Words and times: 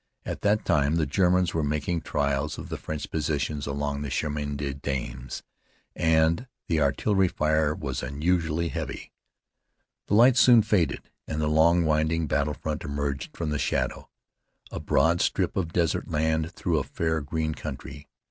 At 0.25 0.41
that 0.41 0.65
time 0.65 0.95
the 0.95 1.05
Germans 1.05 1.53
were 1.53 1.61
making 1.61 2.01
trials 2.01 2.57
of 2.57 2.69
the 2.69 2.77
French 2.77 3.11
positions 3.11 3.67
along 3.67 4.01
the 4.01 4.09
Chemin 4.09 4.57
des 4.57 4.73
Dames, 4.73 5.43
and 5.95 6.47
the 6.65 6.81
artillery 6.81 7.27
fire 7.27 7.75
was 7.75 8.01
unusually 8.01 8.69
heavy. 8.69 9.11
The 10.07 10.15
lights 10.15 10.39
soon 10.39 10.63
faded 10.63 11.11
and 11.27 11.39
the 11.39 11.45
long, 11.47 11.85
winding 11.85 12.25
battle 12.25 12.55
front 12.55 12.83
emerged 12.83 13.37
from 13.37 13.51
the 13.51 13.59
shadow, 13.59 14.09
a 14.71 14.79
broad 14.79 15.21
strip 15.21 15.55
of 15.55 15.71
desert 15.71 16.07
land 16.07 16.51
through 16.51 16.79
a 16.79 16.83
fair, 16.83 17.21
green 17.21 17.53
country. 17.53 18.07